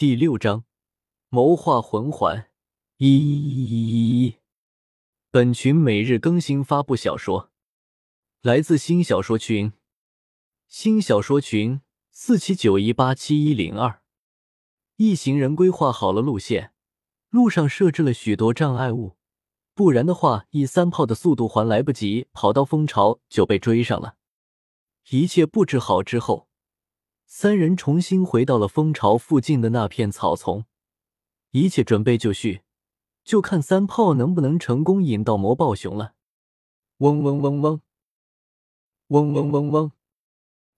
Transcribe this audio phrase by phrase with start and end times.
[0.00, 0.64] 第六章
[1.28, 2.48] 谋划魂环
[2.96, 4.36] 一一一一一。
[5.30, 7.50] 本群每日更新发布小说，
[8.40, 9.74] 来自新小说群，
[10.66, 14.00] 新小说群四七九一八七一零二。
[14.96, 16.72] 一行人规划好了路线，
[17.28, 19.18] 路上设置了许多障碍物，
[19.74, 24.16] 不然的话，以三炮的速度还来不及跑到蜂巢就被追上了。
[25.10, 26.48] 一切布置好之后。
[27.32, 30.64] 三人重新回到了蜂巢附近的那片草丛，
[31.52, 32.62] 一切准备就绪，
[33.22, 36.14] 就看三炮能不能成功引到魔豹熊了。
[36.96, 37.80] 嗡嗡嗡嗡，
[39.06, 39.92] 嗡嗡嗡嗡，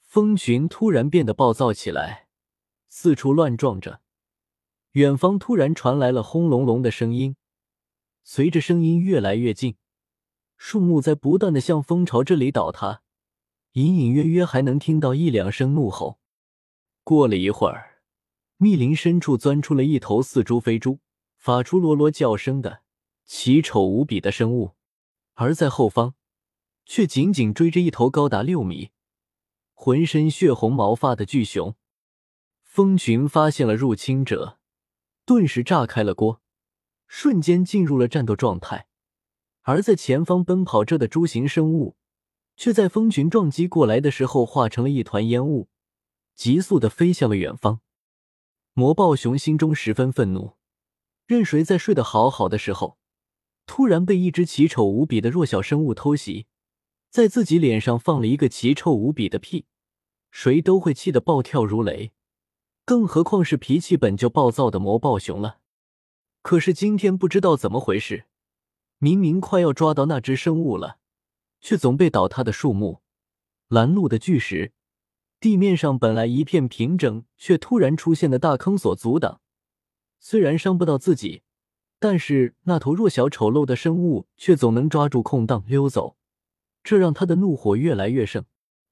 [0.00, 2.28] 蜂群突然变得暴躁起来，
[2.88, 4.00] 四处乱撞着。
[4.92, 7.36] 远方突然传来了轰隆隆的声音，
[8.24, 9.76] 随着声音越来越近，
[10.56, 13.02] 树木在不断的向蜂巢这里倒塌，
[13.72, 16.17] 隐隐约约还能听到一两声怒吼。
[17.08, 18.02] 过了一会儿，
[18.58, 20.98] 密林深处钻出了一头似猪非猪、
[21.38, 22.82] 发出啰啰叫声的
[23.24, 24.72] 奇丑无比的生物，
[25.32, 26.16] 而在后方，
[26.84, 28.90] 却紧紧追着一头高达六米、
[29.72, 31.74] 浑身血红毛发的巨熊。
[32.62, 34.58] 蜂群发现了入侵者，
[35.24, 36.42] 顿时炸开了锅，
[37.06, 38.86] 瞬间进入了战斗状态。
[39.62, 41.96] 而在前方奔跑着的猪形生物，
[42.54, 45.70] 却在蜂群撞击过来的时候化成了一团烟雾。
[46.38, 47.80] 急速的飞向了远方，
[48.72, 50.52] 魔豹熊心中十分愤怒。
[51.26, 52.96] 任谁在睡得好好的时候，
[53.66, 56.46] 突然被一只奇丑无比的弱小生物偷袭，
[57.10, 59.66] 在自己脸上放了一个奇臭无比的屁，
[60.30, 62.12] 谁都会气得暴跳如雷。
[62.84, 65.58] 更何况是脾气本就暴躁的魔豹熊了。
[66.42, 68.26] 可是今天不知道怎么回事，
[68.98, 70.98] 明明快要抓到那只生物了，
[71.60, 73.02] 却总被倒塌的树木、
[73.66, 74.72] 拦路的巨石。
[75.40, 79.40] 地面上本来一片平整，却突然出现的大坑所阻挡。
[80.18, 81.42] 虽然伤不到自己，
[82.00, 86.16] 但是那头弱小丑陋的生物却总能抓住空档溜走，
[86.82, 88.44] 这让他的怒火越来越盛，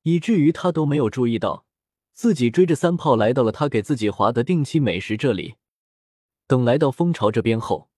[0.02, 1.66] 以至于他都没有注意到
[2.12, 5.56] 自己追着三炮来到了他给自己划的定期美食这里。
[6.46, 7.90] 等来到蜂巢这边后，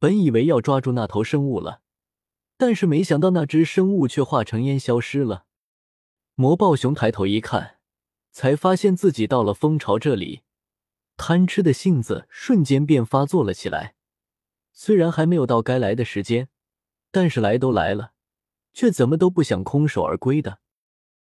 [0.00, 1.80] 本以为要抓住那头生物了，
[2.56, 5.44] 但是没想到那只生物却化成烟消失了。
[6.34, 7.73] 魔豹熊抬头一看。
[8.34, 10.42] 才发现自己到了蜂巢这里，
[11.16, 13.94] 贪吃的性子瞬间便发作了起来。
[14.72, 16.48] 虽然还没有到该来的时间，
[17.12, 18.10] 但是来都来了，
[18.72, 20.58] 却怎么都不想空手而归的。